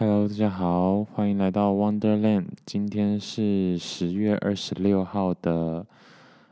[0.00, 2.46] Hello，大家好，欢迎来到 Wonderland。
[2.64, 5.86] 今天是十月二十六号的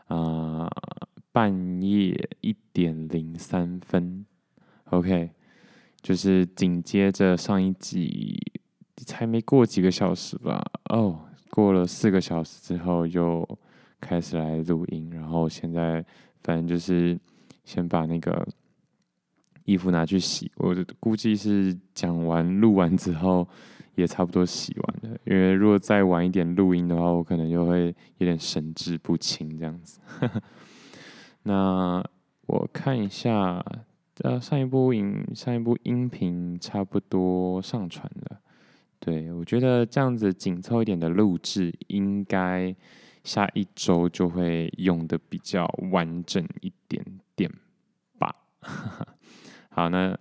[0.08, 0.68] 啊、
[1.32, 4.26] 半夜一点零三分。
[4.90, 5.30] OK，
[6.02, 8.38] 就是紧接着上一集，
[8.96, 10.62] 才没过几个小时吧？
[10.90, 11.18] 哦，
[11.48, 13.48] 过了四个小时之后又
[13.98, 16.04] 开始来录音，然后现在
[16.42, 17.18] 反正就是
[17.64, 18.46] 先把那个。
[19.68, 23.46] 衣服拿去洗，我估计是讲完录完之后
[23.96, 25.18] 也差不多洗完了。
[25.26, 30.00] 因为如果再晚一点录音的话，我可能就会有点神志不清这样子。
[31.44, 32.02] 那
[32.46, 33.62] 我看一下，
[34.22, 38.40] 呃，上一部影上一部音频差不多上传了。
[38.98, 42.74] 对，我觉得这样子紧凑一点的录制，应该
[43.22, 47.04] 下一周就会用的比较完整一点
[47.36, 47.52] 点
[48.18, 48.34] 吧。
[49.78, 50.12] 好，那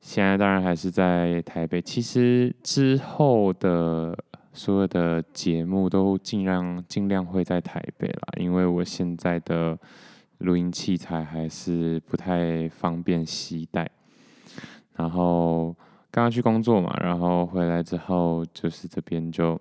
[0.00, 1.78] 现在当然还是在台北。
[1.78, 4.16] 其实之后的
[4.54, 9.78] 所有的节目都尽量尽量会在台北啦，因为我现在的
[10.38, 13.86] 录音器材还是不太方便携带。
[14.96, 15.76] 然后
[16.10, 19.60] 刚刚去工作嘛，然后回来之后就是这边就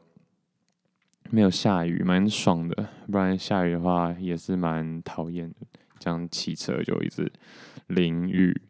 [1.29, 2.87] 没有下雨，蛮爽的。
[3.11, 5.55] 不然下雨的话也是蛮讨厌的，
[5.99, 7.29] 这样骑车就一直
[7.87, 8.61] 淋雨。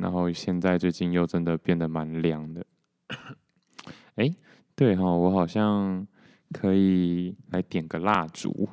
[0.00, 2.64] 然后现在最近又真的变得蛮凉的，
[4.16, 4.34] 哎，
[4.74, 6.06] 对哈，我好像
[6.52, 8.68] 可以来点个蜡烛。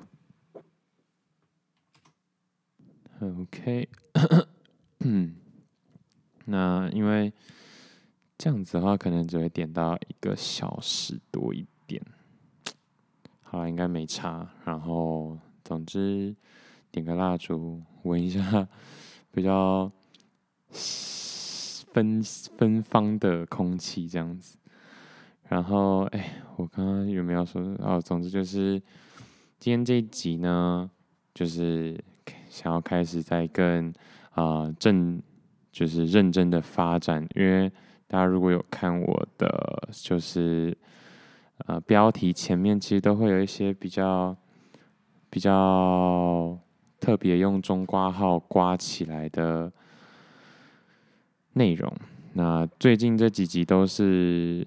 [3.20, 3.90] OK，
[6.46, 7.34] 那因为
[8.38, 12.02] 这样子的话，可能只会点到一个小时多一点。
[13.42, 14.50] 好，应该没差。
[14.64, 16.36] 然后，总之
[16.92, 18.68] 点个蜡烛，闻一下
[19.32, 19.92] 比较。
[20.78, 22.22] 芬
[22.58, 24.58] 芬芳的空气这样子，
[25.50, 28.00] 然后哎，我刚刚有没有说哦？
[28.00, 28.80] 总之就是
[29.58, 30.90] 今天这一集呢，
[31.34, 32.00] 就是
[32.50, 33.92] 想要开始在更
[34.36, 35.20] 啊、正，
[35.72, 37.28] 就是认真的发展。
[37.36, 37.72] 因为
[38.08, 40.78] 大家如果有看我的，就是
[41.66, 44.38] 呃标题前面其实都会有一些比较
[45.32, 46.56] 比较
[47.00, 49.72] 特别用中括号刮起来的。
[51.58, 51.92] 内容，
[52.34, 54.66] 那最近这几集都是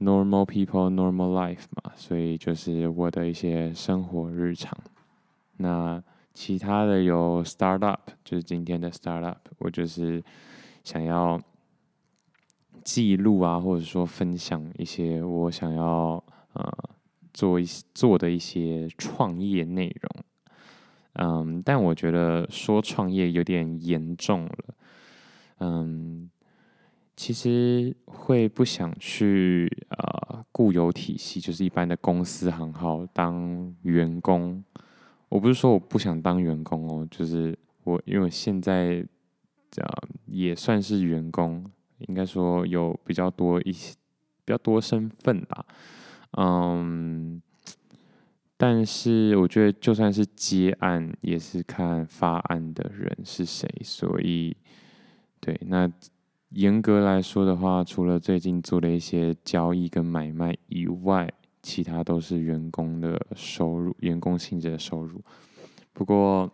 [0.00, 4.76] normal people normal life 嘛，所以就是我的一些生活日常。
[5.58, 6.02] 那
[6.32, 10.22] 其他的有 startup，就是今天的 startup，我就是
[10.82, 11.38] 想要
[12.82, 16.24] 记录啊，或者说分享一些我想要
[16.54, 16.72] 呃
[17.34, 20.24] 做一做的一些创业内容。
[21.14, 24.74] 嗯，但我觉得说创业有点严重了。
[25.62, 26.30] 嗯，
[27.14, 34.64] 其实会不想去呃固有体系，就是一般的公司行号当员工。
[35.28, 39.06] 我不是说我不想当员工哦，就是我因为现在
[39.70, 39.90] 这样
[40.24, 43.94] 也算是员工，应该说有比较多一些
[44.46, 45.66] 比较多身份吧。
[46.38, 47.42] 嗯，
[48.56, 54.56] 但是我觉得就算是接案，也是看发案的人是谁，所以。
[55.40, 55.90] 对，那
[56.50, 65.22] 严格来说的话，除了最近做的一些交易跟买卖以外，其他都是员工的收入，员工性质的收入。
[65.94, 66.50] 不过，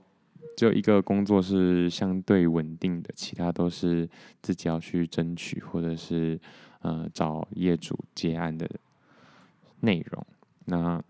[0.57, 4.09] 就一个工作是相对稳定的，其他都是
[4.41, 6.41] 自己要去争取，或者是
[6.83, 8.71] 呃找业主接案的
[9.81, 10.27] 内容。
[10.67, 11.03] 那，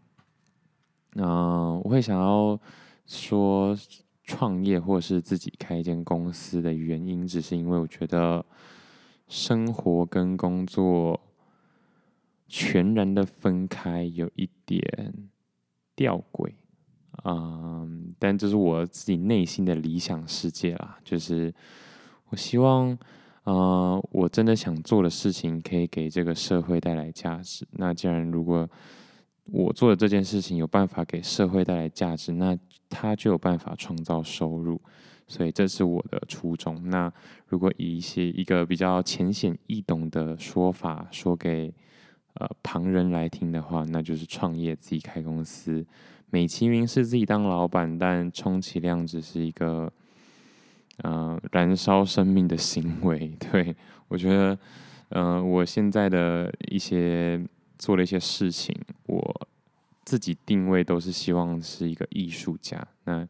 [1.16, 2.59] 嗯、我会想要
[3.06, 3.76] 说。
[4.26, 8.44] 创业或是自己开一间公司的原因，只是因为我觉得
[9.28, 11.20] 生活跟工作
[12.48, 15.31] 全然的分开有一点
[15.94, 16.53] 吊诡，
[17.25, 20.98] 嗯，但这是我自己内心的理想世界啦。
[21.04, 21.54] 就是
[22.31, 22.98] 我希望，
[23.44, 27.65] 呃，我真的想做的事情可以给这个社会带来价值。
[27.72, 28.68] 那既然如果
[29.53, 32.59] 我做的这件事情有办法给社会带来价值，那
[32.89, 34.81] 他就有办法创造收入，
[35.28, 36.91] 所以这是我的初衷。
[36.91, 37.13] 那
[37.47, 41.72] 如果以一些一个比较浅显易懂的说法说给
[42.34, 45.87] 呃旁人来听的话，那就是创业，自己开公司，
[46.31, 49.92] 美其名是自己当老板，但充其量只是一个
[51.04, 53.33] 呃燃烧生命的行为。
[53.53, 53.77] 对，
[54.09, 54.59] 我觉得，
[55.10, 57.41] 呃，我现在的一些。
[57.78, 58.75] 做了一些事情，
[59.07, 59.49] 我
[60.05, 62.87] 自己定位都是希望是一个艺术家。
[63.05, 63.27] 那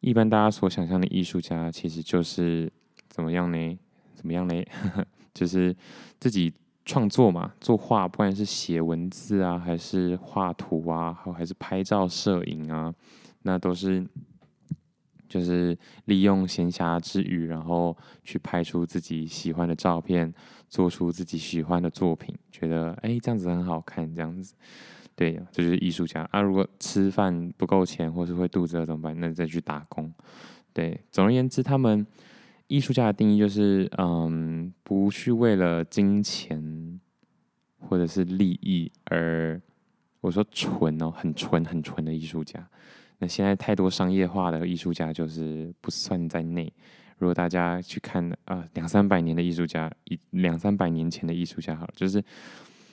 [0.00, 2.70] 一般大家所想象的艺术家，其实就是
[3.08, 3.78] 怎么样呢？
[4.14, 4.54] 怎么样呢？
[5.32, 5.74] 就是
[6.18, 6.52] 自己
[6.84, 12.92] 创作嘛，作画，不管是写文字啊，还是画图啊，还还是拍照摄影啊，
[13.42, 14.04] 那都是
[15.28, 20.34] 就是利用闲暇之余，然后去拍出自己喜欢的照片，
[20.70, 24.54] 做出自己喜欢的作品，觉得哎这样子很好看，这样子，
[25.14, 26.40] 对，这就是艺术家啊。
[26.40, 29.20] 如果吃饭不够钱，或是会肚子饿怎么办？
[29.20, 30.10] 那再去打工。
[30.72, 32.06] 对，总而言之，他们。
[32.72, 37.00] 艺术家的定义就是，嗯，不去为了金钱
[37.80, 39.60] 或者是利益而，
[40.20, 42.64] 我说纯哦，很纯很纯的艺术家。
[43.18, 46.72] 那现在太多商业化的艺术家就是不算在内。
[47.20, 52.20] 如果大家去看啊，两三百年的艺术家，一两三百年前的艺术家，好，就是。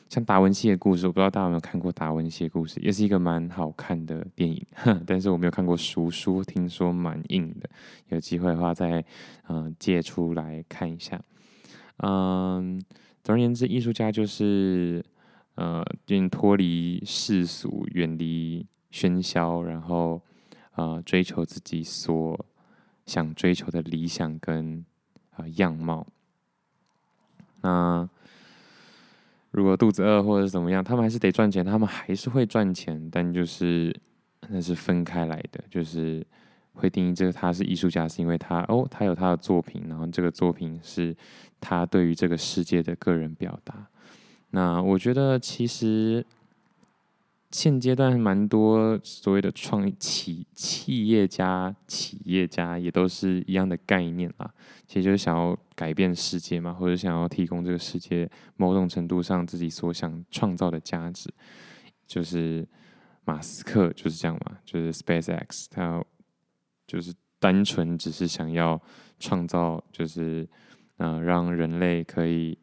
[0.09, 4.65] 像达文西的故事，我不知道大家有没有看过达文西的故事，也是一个蛮好看的电影，
[5.06, 7.69] 但是我没有看过书，书听说蛮硬的，
[8.07, 9.03] 有机会的话再
[9.50, 11.21] 嗯、借出来看一下。
[11.97, 12.81] 嗯，
[13.21, 15.03] 总而言之，艺术家就是
[15.56, 20.21] 呃，尽脱离世俗，远离喧嚣，然后
[20.75, 22.45] 呃追求自己所
[23.07, 24.86] 想追求的理想跟
[25.31, 26.06] 啊、呃、样貌。
[27.62, 28.07] 那。
[29.51, 33.95] 如果肚子饿或者是怎么样，他们还是得赚钱，他们还是会赚钱，但就是
[34.50, 36.24] 那是分开来的，就是
[36.74, 41.15] 会定义这个他是艺术家，是因为他哦，他有他的作品，然后这个作品是
[41.60, 43.88] 他对于这个世界的个人表达。
[44.51, 46.24] 那我觉得其实。
[47.51, 54.53] 现阶段蛮多所谓的创企企业家、企业家也都是一样的概念啦，
[54.85, 61.33] 其实就是想要改变世界嘛，或者想要提供这个世界某种程度上自己所想创造的价值。
[62.05, 62.67] 就是
[63.23, 66.03] 马斯克就是这样嘛，就是 SpaceX，他
[66.85, 68.81] 就是单纯只是想要
[69.19, 70.45] 创造，就是
[70.97, 72.57] 嗯、呃，让人类可以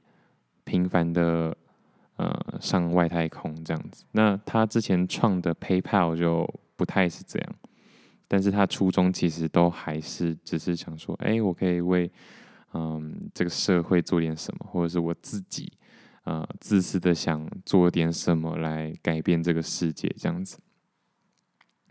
[0.64, 1.56] 平凡的。
[2.16, 7.54] 呃，上外太空这样子，那他之前创的 PayPal 就不太是这样，
[8.28, 12.08] 但是他初衷其实都还是只是想说，哎，我可以为
[12.72, 15.72] 嗯这个社会做点什么，或者是我自己
[16.22, 20.58] 呃自私的想做点什么来改变这个世界这样子。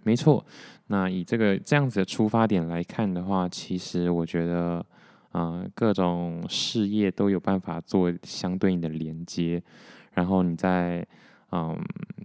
[0.03, 0.45] 没错，
[0.87, 4.85] 那以这个这样子的出发点来看的话，其实我觉得，
[5.31, 9.61] 呃，各种事业都有办法做相对应的连接。
[10.13, 11.05] 然后你在
[11.51, 11.79] 嗯，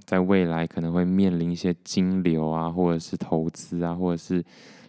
[0.06, 4.43] 在未来可能会面临一些金流啊，或者是投资啊，或者是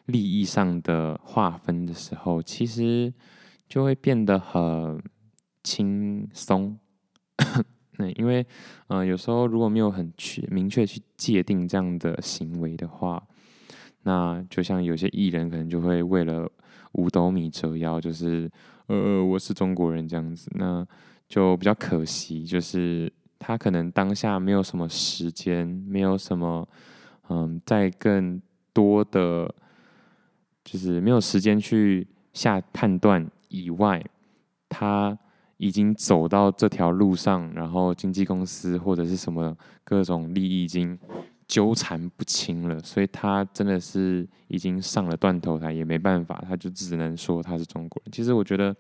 [0.05, 3.13] 利益上的划分的时候，其实
[3.67, 5.01] 就会变得很
[5.63, 6.79] 轻松。
[7.97, 8.45] 那因为
[8.87, 13.21] 嗯，有时候如果没有很去明确去界定这样的行为的话，
[14.03, 16.49] 那就像有些艺人可能就会为了
[16.93, 18.49] 五斗米折腰，就是
[18.87, 20.49] 呃，我是中国人这样子。
[20.55, 20.87] 那
[21.29, 26.67] 就比较可惜，就是他可能当下没有什么时间，没有什么，
[27.29, 28.41] 嗯，在更
[28.73, 29.53] 多的，
[30.63, 34.03] 就是没有时间去下判断以外，
[34.67, 35.17] 他
[35.57, 40.97] 已经走到这条路上，然后经纪公司或者是什么各种利益已经
[41.49, 48.11] 纠缠不清了，所以他真的是已经上了断头台，也没办法，他就只能说他是中国人。
[48.13, 48.73] 其实我觉得。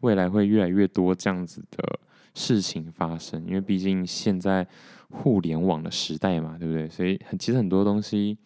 [0.00, 1.98] 未来会越来越多这样子的
[2.34, 4.66] 事情发生，因为毕竟现在
[5.10, 6.88] 互联网的时代嘛，对不对？
[6.88, 8.38] 所以很其实很多东西，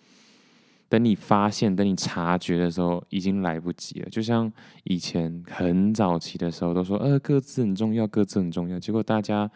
[0.88, 4.11] 等你发现、等你察觉的时候，已经来不及了。
[4.11, 4.52] 就像
[4.83, 8.76] 以前很早期的时候，都说呃，各自很重要，各自很重要。
[8.81, 9.49] 结果大家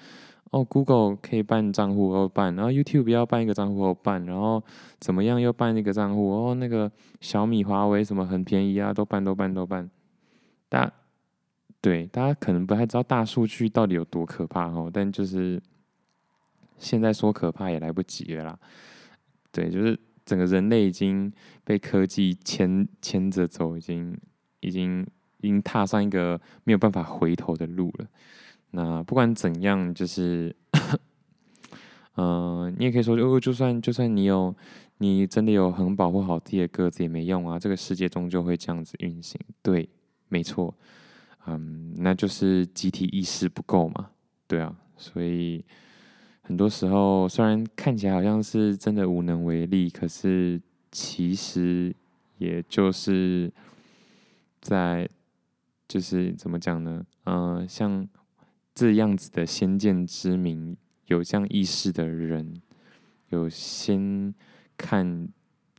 [0.50, 4.62] 哦，Google 可以办账户哦办，然后 YouTube 要办一个账户哦办，然后
[4.98, 6.90] 怎么样又办一个账户哦，那个
[7.20, 9.90] 小米、华为什么很便宜啊，都办都办都办，
[10.68, 10.92] 大。
[11.80, 15.62] 对，大家可能不太知道大数据到底有多可怕哦，但就是
[16.76, 18.58] 现在说可怕也来不及了啦。
[19.52, 24.18] 对，就是整个人类已经被科技牵牵着走，已经
[24.58, 25.06] 已经
[25.40, 28.06] 已经踏上一个没有办法回头的路了。
[28.70, 30.54] 那不管怎样，就是，
[32.16, 34.54] 嗯、你也可以说，哦，就算就算你有，
[34.98, 39.40] 你真的有很保护好自己的个子也没用啊，这个世界终究会这样子运行。
[39.62, 39.88] 对，
[40.28, 40.74] 没错。
[41.46, 44.10] 嗯，那就是集体意识不够嘛，
[44.46, 45.64] 对啊，所以
[46.42, 50.60] 很多时候虽然看起来好像是真的无能为力，可是
[50.92, 51.94] 其实
[52.36, 53.50] 也就是
[54.60, 55.08] 在
[55.86, 57.02] 就是怎么讲呢？
[57.24, 58.06] 嗯，像
[58.78, 62.54] 这样子的先见之明，有这样意识的人，
[63.30, 64.34] 有先
[64.76, 65.28] 看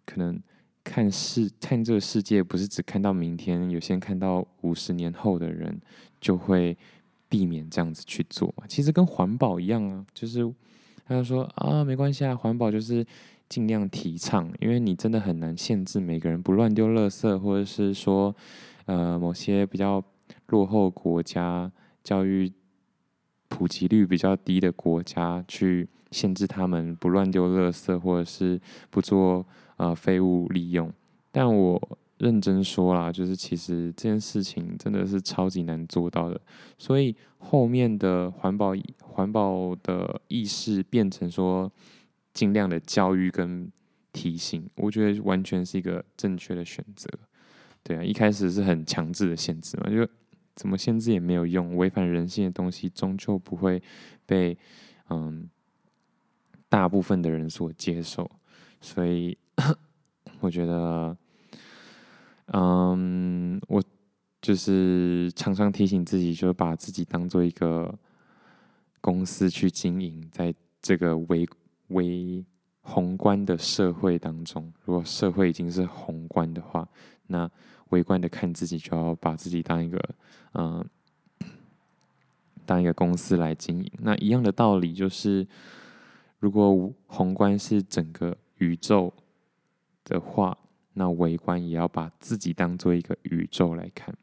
[0.06, 0.42] 可能。
[0.82, 5.80] 看世看这个世界，不是只看到明天，有先看到五十年后的人，
[6.20, 6.76] 就会
[7.28, 8.64] 避免这样子去做嘛。
[8.68, 10.52] 其实跟环保一样啊，就是
[11.06, 13.06] 他就说啊，没关系啊，环保就是
[13.48, 18.36] 尽量提倡，因为你真的很难限制每个人不乱丢垃圾，或者是说
[18.86, 20.04] 呃某些比较
[20.48, 21.72] 落后国家
[22.04, 22.52] 教育
[23.50, 28.58] 普及率比较低的国家去限制他们不乱丢垃圾，或者是
[28.90, 30.90] 不做呃废物利用，
[31.32, 32.00] 但我。
[32.20, 36.38] 认真说啦，就是其实这件事情真的是超级难做到的，
[36.78, 41.72] 所以后面的环保环保的意识变成说
[42.34, 43.72] 尽量的教育跟
[44.12, 47.10] 提醒，我觉得完全是一个正确的选择。
[47.84, 50.06] 对啊，一开始是很强制的限制嘛，就
[50.60, 53.82] 怎么限制也没有用，违反人性的东西终究不会
[54.26, 54.58] 被
[55.10, 55.50] 嗯
[56.68, 58.30] 大部分的人所接受，
[58.82, 59.38] 所以
[60.42, 61.16] 我觉得。
[62.52, 63.80] 嗯，我
[64.42, 67.94] 就是常常提醒自己，就是把自己当做一个
[69.02, 70.52] 公司去经营，在
[70.82, 71.48] 这个微
[71.90, 72.44] 微
[72.82, 76.90] 宏观的社会当中，如果社会已经是宏观的话，
[77.28, 77.48] 那
[77.90, 80.00] 微观的看自己，就要把自己当一个
[80.54, 80.86] 嗯，
[82.66, 83.92] 当一个公司来经营。
[84.00, 85.48] 那一样的道理就是，
[86.40, 89.14] 如果宏观是整个宇宙
[90.04, 90.58] 的话。
[90.94, 94.14] 那微观也要把自己当做一个宇宙来看，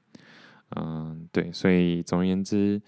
[0.77, 2.83] 嗯，对，所以总而言之，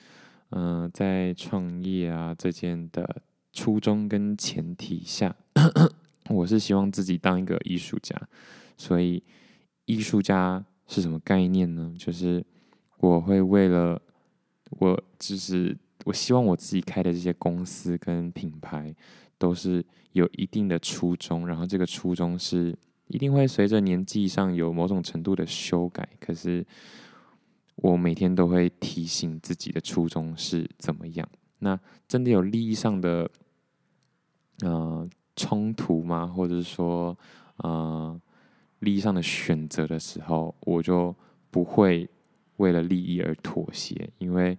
[0.51, 5.35] 嗯，在创业啊这件的初衷跟前提下，
[6.29, 8.15] 我是希望自己当一个艺术家。
[8.77, 9.23] 所以，
[9.89, 11.93] 艺术家是什么概念呢？
[11.99, 12.45] 就是
[12.99, 14.01] 我会为了
[14.79, 18.95] 我，就是我希望我自己开的这些公司跟品牌
[19.37, 22.79] 都是有一定的初衷，然后这个初衷是。
[23.11, 26.63] 一定会随着年纪上有某种程度的修改，可是
[27.77, 31.27] 我每天都会提醒自己的初衷是怎么样。
[31.61, 33.31] 那真的有利益上的
[34.61, 36.27] 呃冲突吗？
[36.27, 37.17] 或者是说
[37.57, 38.21] 呃
[38.81, 41.15] 利益上的选择的时候，我就
[41.51, 42.09] 不会
[42.57, 44.57] 为了利益而妥协，因为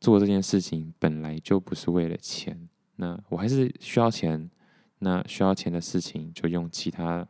[0.00, 2.68] 做这件事情本来就不是为了钱。
[2.96, 4.50] 那我还是需要钱，
[4.98, 7.26] 那需要钱的事情就用其他。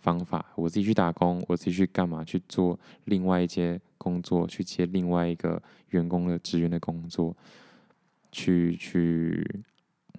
[0.00, 2.22] 方法，我自己去打工，我自己去干嘛？
[2.22, 7.36] 去做另外一些工作，去接另外一个员工的职员的工作，
[8.30, 9.44] 去去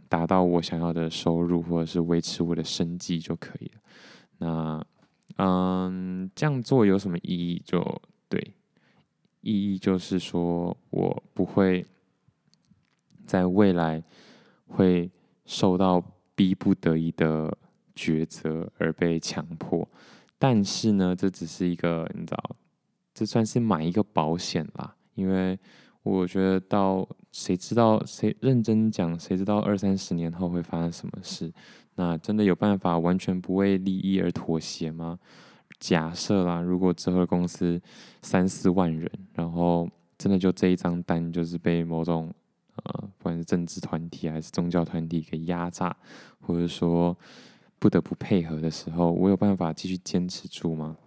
[0.10, 3.82] 达到我想要的收入，或者是维持我的生计就可以了。
[4.40, 4.86] 那
[5.38, 7.62] 嗯，这样做有什么意义？
[7.66, 8.54] 就对，
[9.42, 11.86] 意义就是说我不会
[13.26, 14.04] 在未来
[14.68, 15.10] 会
[15.46, 16.04] 受到
[16.36, 17.58] 逼不得已的。
[17.96, 19.86] 抉择而被强迫，
[20.38, 22.56] 但是呢，这只是一个你知道，
[23.14, 24.96] 这算是买一个保险啦。
[25.16, 25.60] 因为
[26.02, 31.52] 我觉得到谁知道谁认真讲，谁知道二三十年后会发生什么事？
[32.00, 35.20] 那真的有办法完全不为利益而妥协吗？
[35.80, 37.82] 假设啦，如果之后的公司
[38.22, 42.34] 三四万人，然后真的就这一张单就是被某种
[42.76, 45.94] 呃，不管是政治团体还是宗教团体给压榨，
[46.40, 47.16] 或者说。
[47.82, 50.98] 不得不配合的时候，我有办法继续坚持住吗？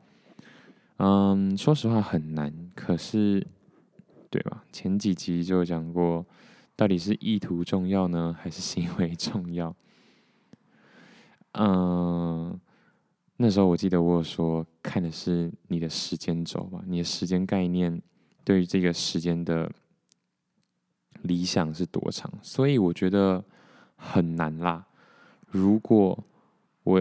[0.96, 2.50] 嗯，说实话很难。
[2.74, 3.46] 可是，
[4.30, 4.64] 对吧？
[4.72, 6.24] 前几集就讲过，
[6.74, 9.76] 到底是意图重要呢，还是行为重要？
[11.52, 12.58] 嗯，
[13.36, 18.00] 那时候我记得我有说，看的是你的时间轴吧，你的时间概念
[18.44, 19.70] 对于这个时间的
[21.22, 22.32] 理想是多长？
[22.42, 23.44] 所以我觉得
[23.96, 24.86] 很难啦。
[25.48, 26.18] 如果
[26.84, 27.00] 我，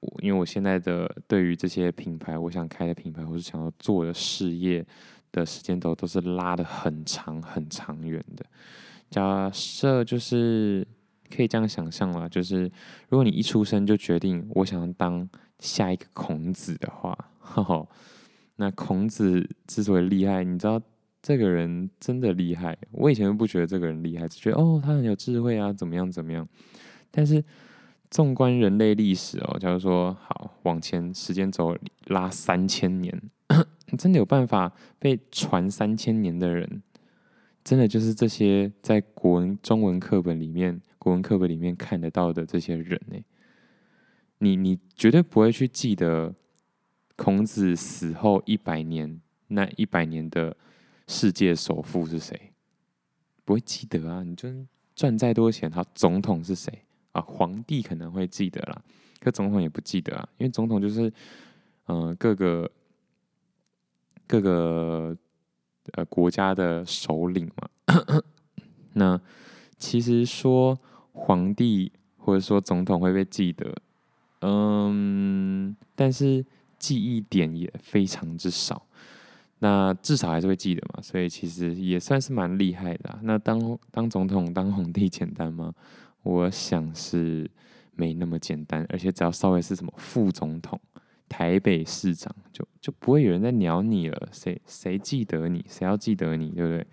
[0.00, 4.86] 我因为我现在的对于这些品牌，我想开的品牌，或是想要做的事业
[5.32, 8.46] 的时间轴，都是拉的很长很长远的。
[9.10, 10.86] 假设就是
[11.34, 12.62] 可以这样想象啦，就是
[13.08, 17.88] 如果你一出生就决定我想要当下一个孔子的话，呵呵，
[18.56, 20.80] 那孔子之所以厉害，你知道
[21.22, 22.76] 这个人真的厉害。
[22.92, 26.48] 我以前不觉得这个人厉害，只觉得哦他很有智慧啊，怎么样怎么样，
[27.10, 27.44] 但是。
[28.10, 33.22] 纵观人类历史哦，假如说好往前时间轴拉三千年，
[33.98, 36.82] 真的有办法被传三千年的人，
[37.62, 43.16] 真的就是这些在国文中文课本里面、国文课本里面看得到的这些人呢？
[44.40, 46.34] 你你绝对不会去记得
[47.16, 50.54] 孔子死后一百年，那一百年的
[51.06, 52.52] 世界首富是谁？
[53.46, 54.22] 不会记得啊！
[54.22, 54.50] 你就
[54.94, 56.84] 赚再多钱，他总统是谁？
[57.12, 58.82] 啊，皇帝可能会记得啦，
[59.18, 61.10] 可总统也不记得啊，因为总统就是，
[61.86, 62.70] 嗯、各个
[64.26, 65.16] 各个
[65.92, 68.22] 呃国家的首领嘛。
[68.92, 69.18] 那
[69.78, 70.78] 其实说
[71.18, 73.74] 皇帝或者说总统会被记得，
[74.40, 76.44] 嗯，但是
[76.78, 78.86] 记忆点也非常之少。
[79.60, 83.18] 那至少还是会记得嘛，所以其实也算是蛮厉害的。
[83.22, 85.74] 那当当总统、当皇帝简单吗？
[86.22, 87.50] 我想是
[87.96, 90.80] 没那么简单，而且只要稍微是什么副总统、
[91.28, 94.28] 台北市长，就就不会有人在鸟你了。
[94.30, 95.64] 谁谁记得你？
[95.68, 96.50] 谁要记得你？
[96.50, 96.86] 对不对？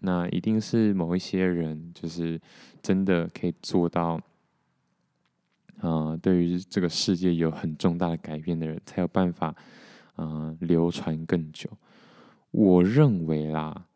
[0.00, 2.38] 那一定是某一些人，就是
[2.84, 4.20] 真的可以做到，
[5.80, 9.56] 呃，对于这个世界有很重大的改变的人，才有办法，
[10.16, 11.70] 呃，流传更久。
[12.50, 13.86] 我认为啦，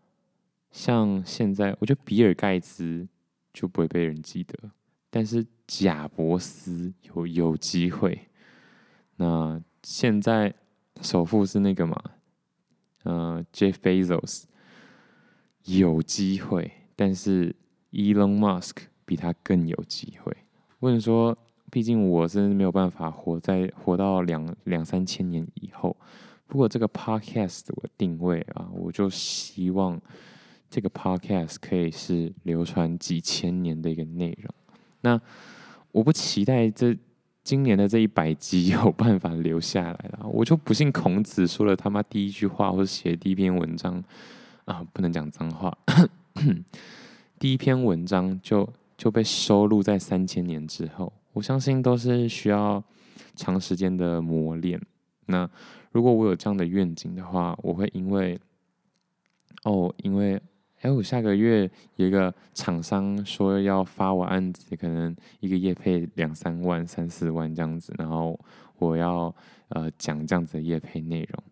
[0.71, 3.07] 像现在，我觉得比尔盖茨
[3.53, 4.71] 就不会被人记得，
[5.11, 8.19] 但是贾伯斯有有机会。
[9.17, 10.55] 那现在
[11.03, 12.03] 首富是那个嘛，
[13.03, 14.45] 呃，Jeff Bezos。
[15.65, 17.55] 有机会，但是
[17.93, 20.37] Elon Musk 比他更有机会。
[20.81, 21.37] 或者说，
[21.71, 25.97] 毕竟我是没有办法活在活到两两三千年以后。
[26.47, 30.01] 不过这个 Podcast 我定位啊，我就希望
[30.71, 34.55] 这个 Podcast 可以是流传几千年的一个内容。
[35.03, 35.21] 那
[35.93, 36.97] 我不期待这
[37.43, 44.03] 今年的这一百集有办法留下来了，我就不信孔子说了他妈第一句话或者写第一篇文章。
[44.65, 45.77] 啊，不能讲脏话。
[47.39, 52.83] 第一篇文章就就被收录在三千年之后，我相信都是需要
[53.37, 54.81] 长时间的磨练。
[55.27, 55.49] 那
[55.93, 58.39] 如果我有这样的愿景的话，我会因为
[59.63, 60.41] 哦，因为
[60.81, 68.39] 哎，我下个月有一个厂商说要发我案子，可能一个业配两三万、三四万这样子，然后
[68.79, 69.33] 我要
[69.69, 71.43] 呃讲这样子的业配内容。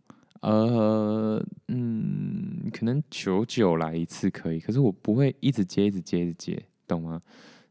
[0.47, 7.21] 呃，嗯，可能久久来一次可以，可是我不会一直接、一直接、一直接，懂吗？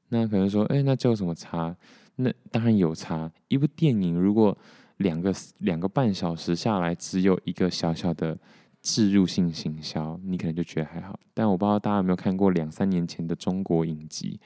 [0.09, 1.73] 那可能说，哎，那这有什么差？
[2.17, 3.31] 那当然有差。
[3.47, 4.57] 一部电影如果
[4.97, 8.37] 两个两个半小时下来只有一个小小的
[8.81, 11.17] 置入性行销，你可能就觉得还好。
[11.33, 14.37] 但我不知道大家有没有看过两三年前的中国影集、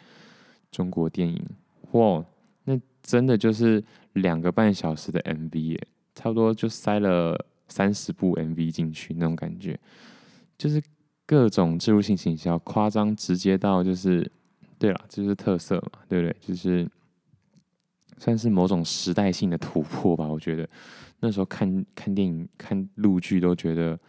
[0.72, 1.44] 中国电影，
[1.94, 2.24] 哇，
[2.66, 7.48] 那真的就是两个半小时的 MV 耶，差不多就塞了。
[7.70, 9.80] 三十部 MV 进去那种感觉，
[10.58, 10.82] 就是
[11.26, 14.30] 各种植入性行销，夸张直接到就是，
[14.80, 16.36] 对了，就是特色嘛，对不对？
[16.42, 16.90] 就是
[18.18, 20.28] 算是某种时代性的突破吧。
[20.28, 20.68] 我觉得
[21.20, 24.00] 那时候看看电影、看陆剧都觉得，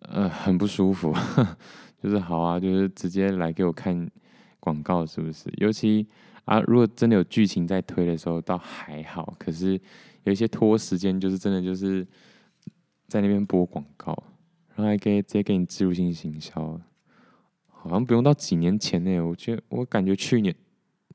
[0.00, 1.14] 呃，很不舒服。
[2.02, 4.10] 就是好啊，就是直接来给我看
[4.58, 5.52] 广告，是不是？
[5.58, 6.06] 尤其
[6.46, 9.34] 啊，如果真的有剧情在推的时候，倒还好。
[9.38, 9.78] 可是
[10.24, 12.06] 有一些拖时间，就是真的就是。
[13.12, 14.16] 在那边播广告，
[14.68, 16.80] 然后还可以直接给你植入性行销，
[17.66, 19.20] 好像不用到几年前呢。
[19.20, 20.54] 我觉得我感觉去年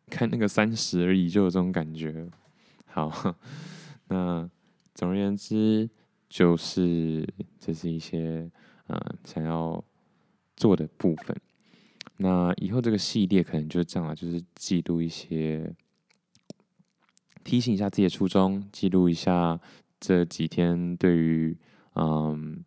[0.06, 2.30] 看那个三十而已就有这种感觉。
[2.86, 3.36] 好，
[4.10, 4.48] 那
[4.94, 5.90] 总而言之
[6.30, 7.28] 就是
[7.60, 8.48] 这是一些、
[8.86, 9.84] 呃、想要
[10.56, 11.36] 做的部分。
[12.18, 15.74] 那以后这个系列可能就这样了，就是记录一些，
[17.44, 19.60] 提醒一下自己的初衷，记录一下
[20.00, 21.58] 这几天对于。
[22.00, 22.64] 嗯，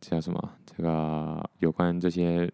[0.00, 0.52] 叫什么？
[0.64, 2.50] 这个有关这些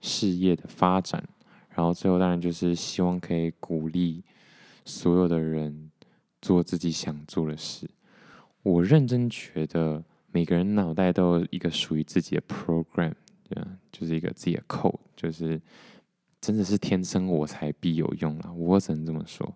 [0.00, 1.26] 事业的发展，
[1.70, 4.22] 然后最后当然就是希望可以鼓励
[4.84, 5.90] 所有的人
[6.40, 7.90] 做自己想做的事。
[8.62, 13.14] 我认真觉得每个人脑袋都有一个属于自己的 program，
[13.48, 13.60] 对，
[13.90, 15.60] 就是一个自己的 code，就是
[16.40, 18.52] 真的是天生我材必有用啊！
[18.52, 19.52] 我只能这么说，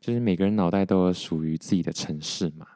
[0.00, 2.66] 就是每个人脑袋都有属于自己的城市嘛。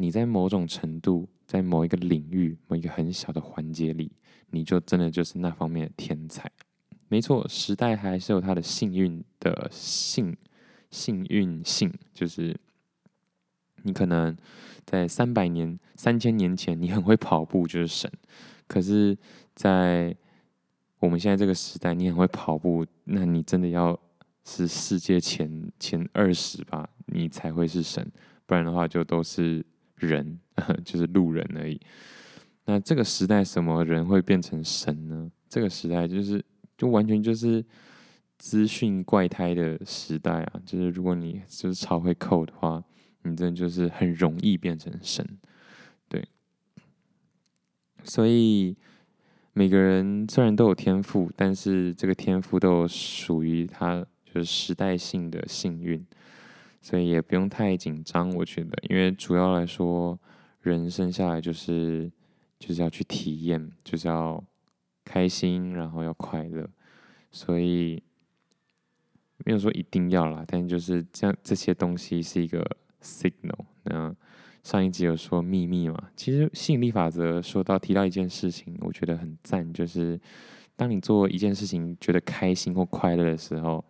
[0.00, 4.12] 你在某种程度，在某一个领域，某一个很小的环节里，
[4.50, 6.48] 你就真的就是那方面的天才。
[7.08, 10.36] 没错，时代还是有它的幸运的幸
[10.88, 12.56] 幸运性，就是
[13.82, 14.36] 你可能
[14.86, 18.08] 在三百年、三千年前，你很会跑步就是神。
[18.68, 19.18] 可是，
[19.56, 20.16] 在
[21.00, 23.98] 我们现在这个时代，你很会跑步，那你真的要
[24.44, 28.08] 是世界前前二十吧，你才会是神。
[28.46, 29.66] 不然的话，就都是。
[29.98, 30.38] 人
[30.84, 31.80] 就是路人而已。
[32.66, 35.30] 那这个时代，什么人会变成神呢？
[35.48, 36.44] 这个时代就是，
[36.76, 37.64] 就完全就是
[38.36, 40.60] 资讯怪胎的时代啊！
[40.66, 42.84] 就是如果你就是超会扣的话，
[43.22, 45.26] 你真的就是很容易变成神。
[46.08, 46.22] 对。
[48.04, 48.76] 所以
[49.54, 56.06] 每个人虽然都有天赋，但是这个天赋都属于他就是时代性的幸运。
[56.80, 60.18] 所以也不用太紧张，我觉得，因为主要来说，
[60.60, 62.10] 人生下来就是
[62.58, 64.42] 就是要去体验，就是要
[65.04, 66.68] 开心，然后要快乐。
[67.30, 68.02] 所以
[69.44, 72.64] 没有说一定要啦，但就是这样，这些东西是一个
[73.02, 73.64] signal。
[73.84, 74.14] 那
[74.62, 76.10] 上一集有说秘密嘛？
[76.16, 80.18] 其实吸引力法则说到提到一件事情，我觉得很赞，就是
[80.74, 83.84] 当你做一件事情觉得开心或快乐的时候，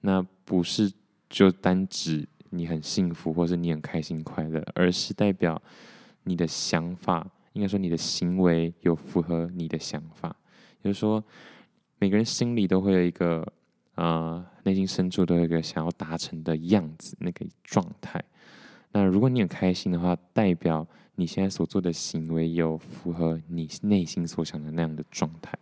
[0.00, 0.90] 那不是
[1.30, 5.62] 就单指你很幸福或是你很开心快乐，而是代表
[6.24, 10.36] 你的想法，应该说你的行为有符合你的想法。
[10.82, 11.24] 也就是说，
[11.98, 13.46] 每个人心里都会有一个
[13.94, 18.22] 啊、内心深处都有一个想要达成的样子，那个状态。
[18.92, 25.56] 那如果你很开心的话，代表你现在所做的行为有符合你内心所想的那样的状态。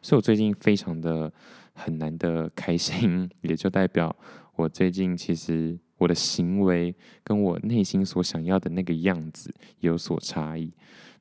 [0.00, 1.32] 所以我最近非常的
[1.74, 4.14] 很难的开心， 也就代表
[4.56, 10.72] 我最近其实我的行为跟我内心所想要的那个样子有所差异。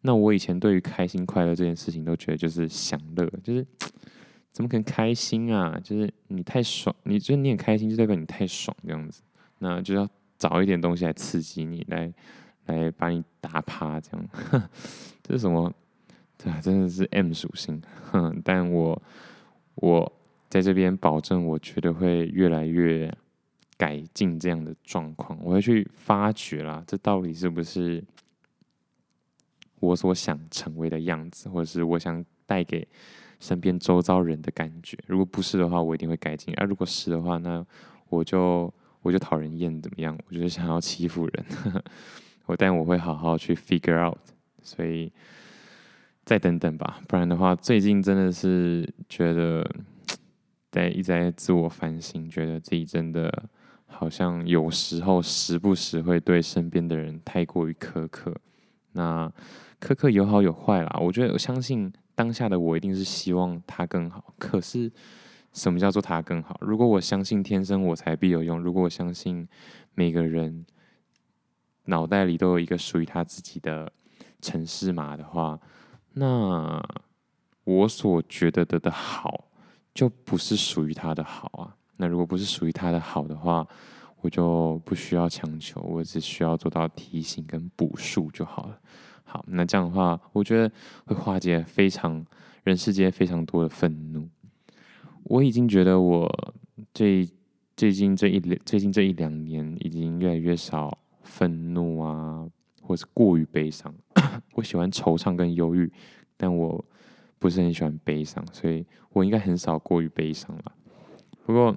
[0.02, 3.65] 那我以前对于开心快乐这件事情都觉得就是享乐，就是
[4.52, 5.80] 怎么可能开心啊？
[5.84, 9.22] 就是你太爽，你就是你很开心，就代表你太爽这样子，
[9.60, 10.08] 那就要。
[10.41, 12.12] 找一点东西来刺激你，来
[12.65, 14.28] 来把你打趴，这样，
[15.22, 15.72] 这是什么？
[16.36, 17.80] 对啊，真的是 M 属性。
[18.10, 19.00] 哼， 但我
[19.76, 20.12] 我
[20.52, 23.12] 在这边保证，我绝对会越来越
[23.76, 25.40] 改进这样的状况。
[25.42, 28.04] 我会去发掘啦，这到底是不是
[29.80, 32.88] 我所想成为的样子，或者是我想带给
[33.40, 34.96] 身边周遭人的感觉？
[35.08, 37.66] 如果不是的话，我一定会改进；而如果是的话，那
[38.10, 38.72] 我就。
[39.04, 40.16] 我就讨人厌，怎么样？
[40.28, 41.46] 我就是想要欺负人，
[42.46, 44.20] 我但我会好好去 figure out，
[44.62, 45.12] 所以
[46.24, 49.68] 再等等吧，不然的话，最近真的是觉得
[50.71, 53.49] 在一直在自我反省，觉得自己真的
[53.86, 58.36] 好像有时候时不时会对身边的人太过于苛刻。
[58.93, 59.31] 那
[59.79, 64.91] 苛刻有好有坏啦，我觉得我相信当下的我一定是希望他更好，可是。
[65.53, 66.57] 什么叫做他更好？
[66.62, 69.45] 如果我相信天生我材必有用，如果我相信
[69.93, 70.65] 每个人
[71.88, 73.91] 脑袋里都有一个属于他自己的
[74.39, 75.60] 城市码的话，
[76.13, 76.81] 那
[77.65, 79.51] 我所觉得的的好
[79.93, 81.75] 就不是属于他的好啊。
[81.97, 83.67] 那如果不是属于他的好的话，
[84.21, 88.80] 我就不需要强求，我只需要做到提醒跟补述就好了。
[89.23, 90.71] 好，那这样的话，我觉得
[91.06, 92.25] 会化解非常
[92.63, 94.27] 人世间非常多的愤怒。
[95.23, 96.54] 我已经觉得我
[96.93, 97.30] 最
[97.77, 102.45] 最近这一两最近这一两年已经越来越少愤怒啊，
[102.82, 103.93] 或是过于悲伤。
[104.54, 105.91] 我喜欢惆怅跟忧郁，
[106.36, 106.84] 但我
[107.41, 110.71] 不是很喜欢悲伤，所以我应该很少过于悲伤了。
[111.45, 111.75] 不过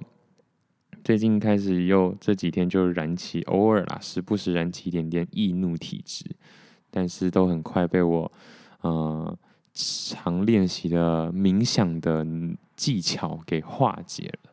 [1.03, 6.23] 最近开始又这几天就燃起，偶尔啦，时不时燃起一点点易怒体质，
[6.89, 8.31] 但是都很快被我
[8.81, 9.37] 呃
[9.73, 12.25] 常练习的冥想的。
[12.75, 14.51] 技巧给化解了，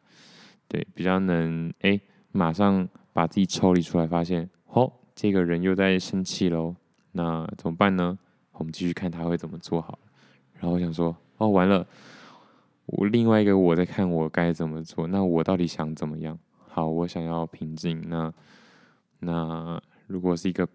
[0.69, 6.77] 对，比较能哎、马上把自己抽离出来，发现哦，这个人又在生气喽，
[7.11, 8.17] 那怎么办呢？
[8.53, 9.99] 我们继续看他会怎么做好。
[10.63, 11.85] 然后我想说，哦，完了，
[12.87, 16.39] 我另外一个我在看我该怎么做，那我到底想怎么样？
[16.69, 18.33] 好，我想要平静，那
[19.19, 20.69] 那如果是一个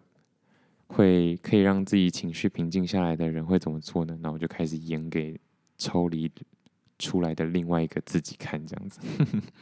[0.87, 4.17] 会可以让自己情绪平静下来的人会怎么做呢？
[4.21, 5.39] 那我就开始演给
[5.77, 6.29] 抽离。
[6.99, 8.99] 出来的另外一个自己看这样子，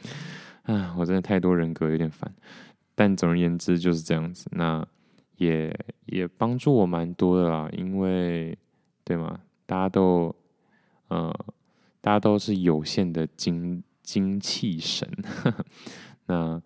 [0.64, 2.34] 啊，我真的太多人格有点烦，
[2.94, 4.48] 但总而言之就是这样子。
[4.52, 4.82] 那
[5.36, 5.70] 也
[6.06, 8.56] 也帮助我蛮多的啦，因为
[9.04, 9.38] 对吗？
[9.66, 10.34] 大家都
[11.08, 11.30] 呃，
[12.00, 15.06] 大家都是有限的精精气神，
[16.26, 16.62] 那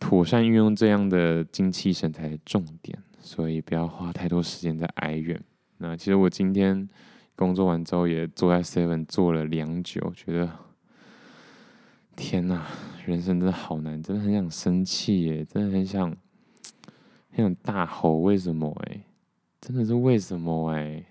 [0.00, 5.40] 妥善运用这样的精气神才是重点，所以不要花太多时间在哀怨。
[5.78, 6.88] 那其实我今天。
[7.36, 10.48] 工作完之后，也坐在 Seven 坐了良久，觉得
[12.14, 12.64] 天哪，
[13.04, 16.08] 人生真的好难，真的很想生气耶，真的很想
[17.30, 18.70] 很想大吼，为什么？
[18.86, 19.00] 哎，
[19.60, 20.70] 真的是为什么？
[20.74, 21.04] 哎，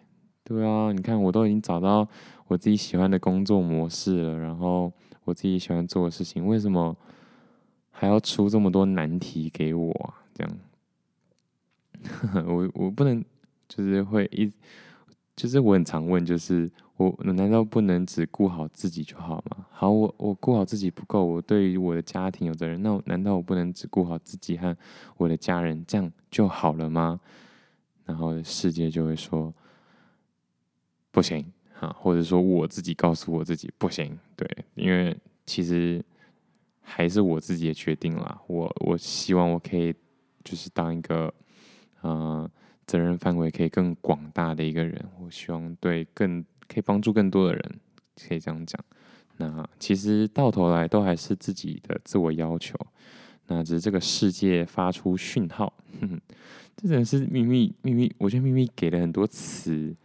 [0.44, 2.08] 对啊，你看我都已经找到
[2.48, 4.92] 我自己喜欢的工作模式了，然后
[5.24, 6.96] 我自己喜欢做的事情，为什么
[7.92, 10.14] 还要出这么多难题给我啊？
[10.34, 10.58] 这样，
[12.48, 13.24] 我我不能
[13.68, 14.52] 就是会一。
[15.36, 19.66] 就是我很常问，就是我难道不能只顾好自己就好吗？
[19.72, 24.78] 好，我我顾好自己不够，我对于我的家庭有责任，那难道我不能只顾好自己和
[25.18, 27.20] 我的家人，这样就好了吗？
[28.06, 29.52] 然后世界就会说
[31.14, 34.46] 不行，哈，或者说我自己告诉我自己不行，对，
[34.76, 36.04] 因为其实
[36.82, 39.96] 还是我自己也决定了，我我希望我可以
[40.44, 41.34] 就是当一个，
[42.02, 42.52] 嗯、呃。
[42.86, 45.10] 责任范围可以更广大的一个人。
[45.18, 47.80] 我希望对更可以帮助更多的人，
[48.28, 48.78] 可以这样讲。
[49.38, 52.78] 那其实到头来都还是自己的自我要求。
[53.48, 56.22] 那只是这个世界发出讯号，哼哼，
[56.76, 58.14] 这真的是秘密秘密。
[58.18, 59.96] 我觉得秘密给了很多词，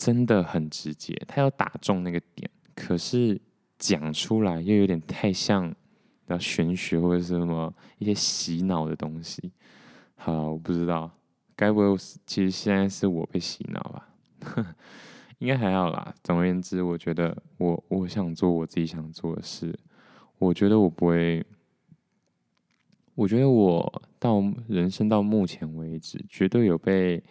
[0.00, 3.38] 真的很直接，他要打中那个点，可是
[3.78, 5.70] 讲出来又有点太像
[6.28, 9.52] 要玄学或者是什么一些洗脑的东西。
[10.16, 11.10] 好，我不知道，
[11.54, 14.08] 该不会其实现在是我被洗脑吧？
[15.36, 16.14] 应该还好啦。
[16.22, 19.78] 总而言之，我觉得我我想做我自己想做的事。
[20.38, 21.44] 我觉得我不会，
[23.14, 27.22] 我觉得我到人生到目前为止，绝对有被、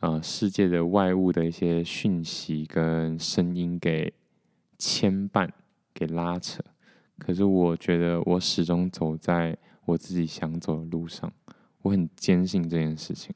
[0.00, 4.12] 呃、世界的外物的一些讯息跟声音给
[4.78, 5.48] 牵绊、
[5.94, 6.62] 给拉扯。
[7.18, 9.56] 可是我觉得我始终走在
[9.86, 11.32] 我自己想走的路上，
[11.82, 13.34] 我很坚信这件事情。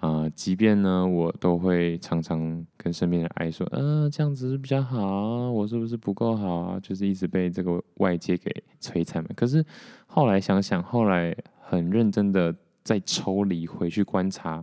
[0.00, 6.80] 啊、即便呢，我都会常常跟身边的人爱说，呃，这样子比较好，我是不是不够好啊？
[6.80, 9.30] 就是一直被这个外界给摧残嘛。
[9.34, 9.64] 可是
[10.04, 14.62] 后来想想，后来很认真的再抽离回去观察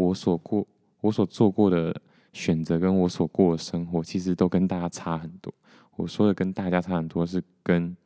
[0.00, 0.66] 我所过、
[1.00, 1.94] 我所做过的
[2.32, 5.52] 选择，跟我所过的生活，其实都跟大家差很多。
[5.96, 7.96] 我说的跟大家差很多，是跟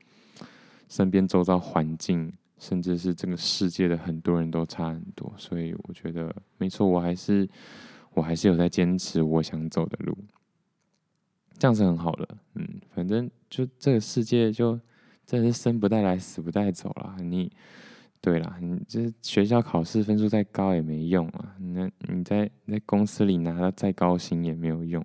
[0.88, 2.32] 身边周遭环境。
[2.56, 7.46] 甚至是这个世界的很多人都差很多，所以我觉得没错，我还是
[8.14, 10.16] 我还是有在坚持我想走的路，
[11.58, 12.26] 这样是很好的。
[12.54, 14.80] 嗯，反正就这个世界就
[15.26, 17.16] 真的是生不带来，死不带走啦。
[17.20, 17.52] 你
[18.24, 21.54] 对啦，你这学校考试分数再高也没用啊。
[21.58, 25.04] 那你在你在公司里拿到再高薪也没有用。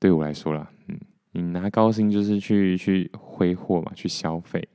[0.00, 0.98] 对我来说啦，嗯，
[1.30, 4.68] 你拿高薪就是去去挥霍嘛，去消费。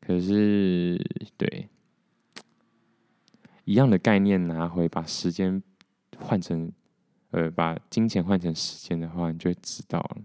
[0.00, 1.00] 可是，
[1.36, 1.68] 对，
[3.64, 5.62] 一样的概念拿回，把时间
[6.18, 6.72] 换成，
[7.30, 10.16] 呃，把金钱换成时间的话，你就知道了。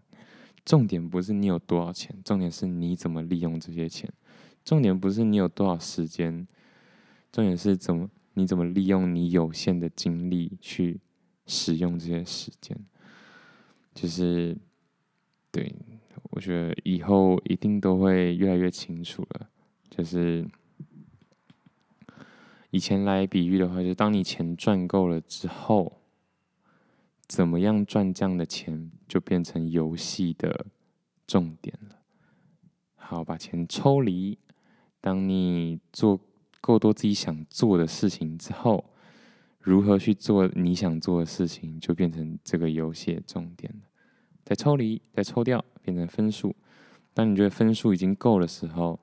[0.66, 4.12] 重点不是你有多少钱，重点是你怎么利用这些钱。
[4.64, 6.48] 重点不是你有多少时间，
[7.32, 11.00] 重点是怎么你怎么利用你有限的精力去
[11.46, 12.78] 使用这些时间。
[13.94, 14.58] 就是，
[15.52, 15.76] 对，
[16.30, 19.50] 我觉得以后一定都会越来越清楚了。
[19.90, 20.48] 就是
[22.70, 26.02] 以前来比喻的话，就是当你钱赚够了之后，
[27.28, 30.68] 怎么样赚这样的钱，就变成游戏的
[31.28, 31.98] 重点了。
[32.96, 34.38] 好，把钱抽离。
[35.02, 36.20] 当你做
[36.62, 38.86] 够多自己想做的事情之后，
[39.60, 43.80] 如何去做你想做的事情，就变成这个游戏的重点了。
[44.46, 46.56] 再抽离，再抽掉，变成分数。
[47.14, 49.00] 当你觉得分数已经够的时候，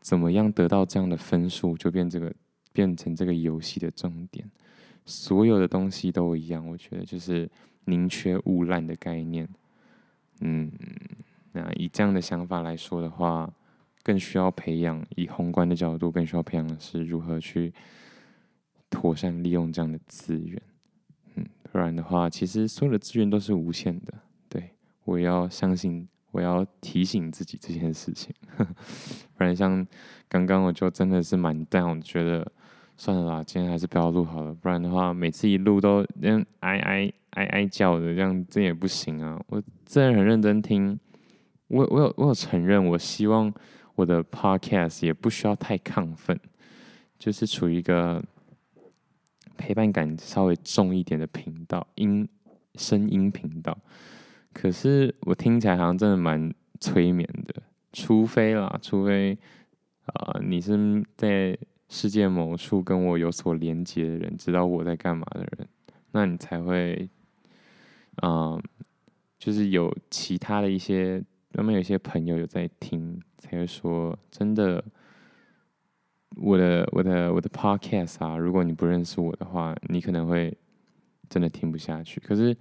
[0.00, 2.34] 怎么样得到这样的分数，就变这个
[2.72, 4.50] 变成这个游戏的重点。
[5.04, 7.50] 所有的东西都一样，我觉得就是
[7.84, 9.48] 宁缺毋滥的概念。
[10.40, 10.70] 嗯，
[11.52, 13.52] 那以这样的想法来说的话，
[14.02, 15.04] 更需要培养。
[15.16, 17.72] 以宏观的角度，更需要培养的是如何去
[18.90, 20.62] 妥善利用这样的资源。
[21.36, 24.14] 嗯，不然的话，其实所有的资源都是无限的。
[24.48, 24.70] 对，
[25.04, 26.08] 我要相信。
[26.32, 28.34] 我要提醒自己这件事情，
[29.36, 29.86] 不然像
[30.30, 32.50] 刚刚我就真的是蛮 down，觉得
[32.96, 39.38] 算了啦，今天还是不要录好了，不然的话每次一录都这样哀哀哀哀叫的，这样这也不行啊。
[39.48, 40.98] 我真的很认真听，
[41.68, 43.52] 我我有我有承认，我希望
[44.02, 46.36] 我的 podcast 也不需要太亢奋，
[47.20, 48.20] 就是处于一个
[49.56, 52.28] 陪伴感稍微重一点的频道，音
[52.74, 53.78] 声音频道。
[54.52, 57.62] 可是我听起来好像真的蛮催眠的，
[57.92, 59.38] 除非啦，除非
[60.06, 61.56] 啊、呃，你是在
[61.88, 65.68] 世界某处跟我有所连接的人，知道我在干嘛的人，
[66.10, 67.08] 那你才会，
[68.20, 68.60] 嗯、
[69.38, 74.82] 就是有其他的一些，他们有一些朋友有在听，才会说真的，
[76.36, 80.56] 我的我的我的 podcast 啊，如果你不认识我的话，你可能会
[81.28, 82.20] 真的听不下去。
[82.20, 82.56] 可是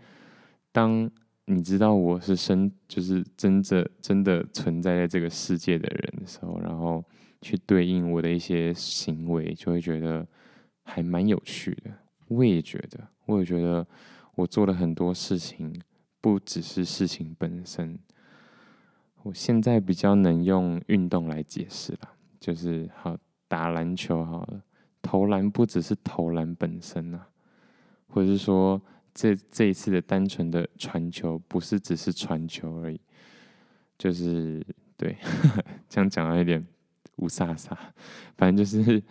[0.72, 1.08] 当
[1.46, 7.04] 你知道我是生，就是真的真的存在在这个世界的人的时候，然后
[7.42, 10.28] 去对应我的一些行为，就会觉得
[10.84, 11.92] 还蛮有趣的。
[12.28, 13.86] 我也觉得，我也觉得
[14.34, 15.80] 我做了很多事情，
[16.20, 18.00] 不只是事情本身。
[19.24, 24.62] 我现在比较能用运动来解释了，就是好打篮球好了，
[25.02, 27.28] 投篮不只是投篮本身啊，
[28.08, 28.82] 或者是说。
[29.14, 33.02] 这这一次的单纯的传球，不是只是传球而已，
[33.98, 35.18] 就是对，
[35.90, 36.66] 这样讲有点
[37.18, 37.78] 雾煞煞，
[38.38, 39.04] 反正就是，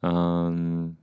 [0.00, 0.96] 嗯，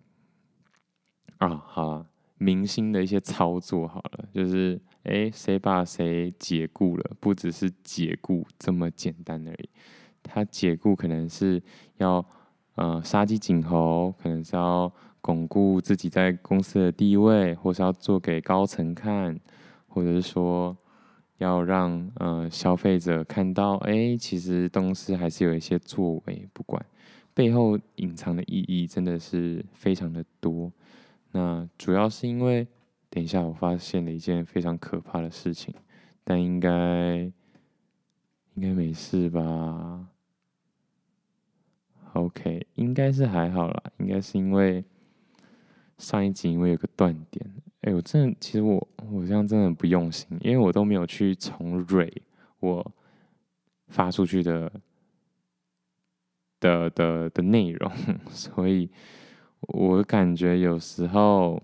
[1.37, 2.05] 啊，好，
[2.37, 9.69] 明星的一些操作好了，就是哎，谁把谁解雇了，不只是解雇这么简单而已，
[10.21, 11.61] 他解雇可能是
[11.97, 12.25] 要
[12.75, 19.39] 呃杀鸡儆猴，可能是要巩固自己在公司的地位，或是要做给高层看，
[19.87, 20.77] 或者是说。
[21.39, 26.85] 要让呃消费者看到，哎，其实东司还是有一些作为，不管
[27.33, 30.69] 背后隐藏的意义真的是非常的多。
[31.31, 32.67] 那主要是因为，
[33.09, 35.73] 等一下我发现了一件非常可怕的事情，
[36.23, 37.31] 但应该
[38.53, 40.07] 应该没事吧
[42.13, 44.83] ？OK，应该是还好啦，应该是因为
[45.97, 47.45] 上一集因为有个断点。
[47.81, 52.11] 哎，我真的，其实我我这样真的很不用心，因为我都没有去重蕊
[52.59, 52.93] 我
[53.87, 54.71] 发出去的
[56.59, 57.91] 的的的内容，
[58.29, 58.89] 所以
[59.61, 61.61] 我感觉有时候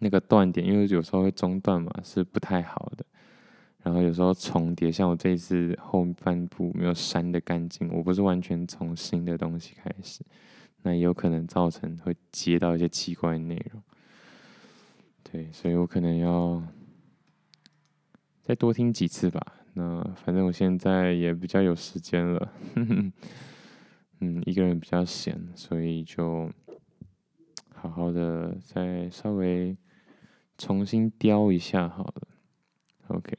[0.00, 3.06] 那个断点，因为有时候会中断嘛，是不太好的。
[3.82, 10.22] 然后有时候重叠，像我这一次后半部没有删的干净，我不是完全从新的东西开始，
[10.82, 13.82] 那也有可能造成会接到一些奇怪的内容。
[15.22, 16.62] 对，所以我可能要
[18.42, 19.40] 再多听几次吧。
[19.72, 22.52] 那反正我现在也比较有时间了，
[24.20, 26.50] 嗯，一个人比较闲，所以就
[27.74, 29.74] 好好的再稍微
[30.60, 32.28] 重新雕一下好了。
[33.08, 33.34] OK，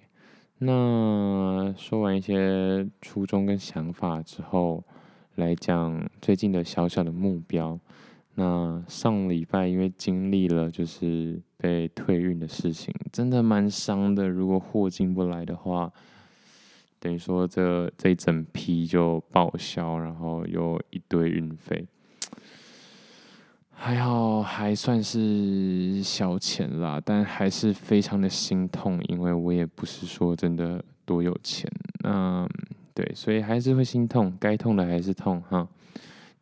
[0.58, 4.84] 那说完一些初衷跟想法之后，
[5.36, 7.80] 来讲最近的小小的目标。
[8.34, 14.28] 那上礼拜因为经历了就是被退运的事情，真的蛮伤的。
[14.28, 15.94] 如果货进不来的话，
[17.00, 21.86] 等于说这这一整批就报销，然后又一堆运费。
[23.84, 31.68] 还好还算是小钱啦，但还是非常的心痛，因为我也不是说真的多有钱。
[32.04, 32.48] 那
[32.94, 35.68] 对，所以还是会心痛，该痛的还是痛哈。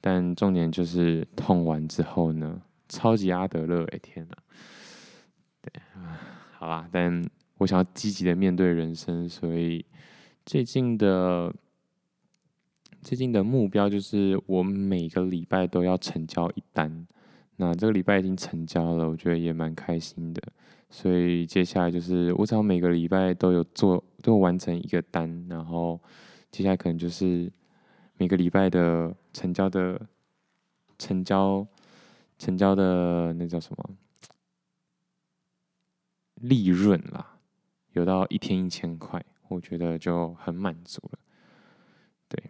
[0.01, 4.35] 但重点就是痛完之后呢，超级阿德勒哎，天哪！
[5.61, 5.71] 对，
[6.57, 7.25] 好啦，但
[7.59, 9.85] 我想要积极的面对人生，所以
[10.45, 11.55] 最近的
[13.01, 17.07] 最近的目标就是我每个礼拜都要成交一单。
[17.59, 20.41] 那这个礼拜已经成交了，我觉得也蛮开心的。
[20.89, 25.99] 所以接下来就是我只要每个礼拜都有做，都有完成一个单，然后
[26.49, 27.51] 接下来可能就是。
[28.21, 29.97] 每个礼拜的成交的
[30.97, 31.65] 成交
[32.37, 33.89] 成交的那叫什么
[36.35, 37.37] 利润啦，
[37.93, 41.19] 有到一天一千块，我觉得就很满足了。
[42.27, 42.43] 对，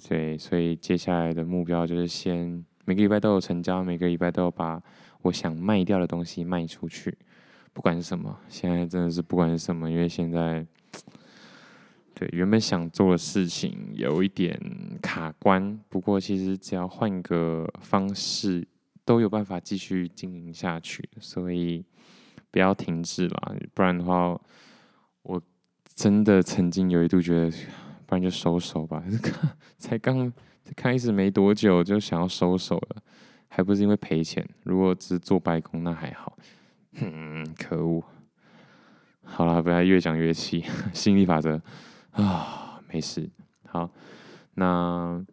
[0.00, 4.82] 所以所以接下来的目标就是先每个礼拜都有成交，每个礼拜都有把
[5.22, 7.16] 我想卖掉的东西卖出去，
[7.72, 8.38] 不管是什么。
[8.48, 10.66] 现在真的是不管是什么，因为现在。
[12.16, 14.56] 对，原本想做的事情有一点
[15.02, 18.64] 卡关，不过其实只要换个方式，
[19.04, 21.84] 都有办法继续经营下去，所以
[22.52, 24.40] 不要停滞了，不然的话，
[25.22, 25.42] 我
[25.96, 27.50] 真的曾经有一度觉得，
[28.06, 29.02] 不然就收手吧。
[29.76, 30.32] 才刚
[30.76, 33.02] 开始没多久就想要收手了，
[33.48, 34.46] 还不是因为赔钱。
[34.62, 36.36] 如果只是做白工那还好，
[36.98, 38.02] 哼，可恶。
[39.22, 41.60] 好了，不要越讲越气， 心理法则。
[42.12, 43.28] 啊，没事。
[43.66, 43.90] 好，
[44.54, 45.24] 那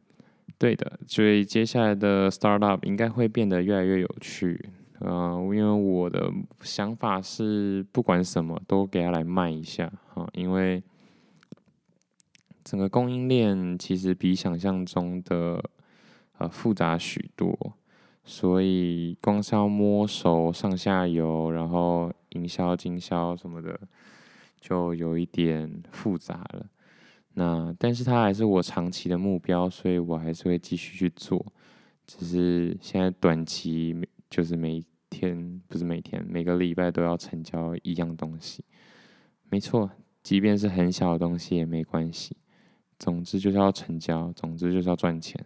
[0.58, 4.70] 对的，所以接下来的 startup 应该会变得越来越有趣。
[5.04, 10.82] 嗯、因为我的想法是，不管什么都给他来卖一下啊，因为
[12.72, 15.62] 整个供应链其实比想象中的
[16.38, 17.74] 呃复杂许多，
[18.24, 23.78] 所以光是要摸熟上下游，然后营销、经销什么的。
[24.62, 26.66] 就有一点复杂了，
[27.34, 31.46] 那但是它还是我长期的目标，所以我还是会继续去做。
[32.08, 33.94] 只是现在短期
[34.30, 38.64] 就是每天，不是每天，每个礼拜都要成交一样东西。
[39.50, 39.90] 没错，
[40.24, 42.38] 即便是很小的东西也没关系。
[43.02, 45.44] 总之就是要成交，总之就是要赚钱。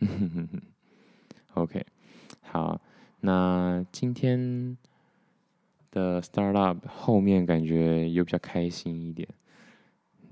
[1.54, 1.86] OK，
[2.42, 2.78] 好，
[3.20, 4.76] 那今天。
[5.92, 9.26] 的 startup 后面感觉又比较开心一点，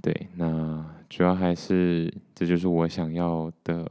[0.03, 3.91] 对，那主要还是这就是我想要的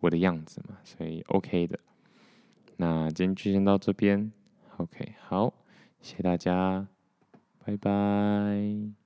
[0.00, 1.78] 我的样子嘛，所以 OK 的。
[2.78, 4.32] 那今天就先到这边
[4.78, 5.52] ，OK，好，
[6.00, 6.86] 谢谢大家，
[7.62, 9.01] 拜拜。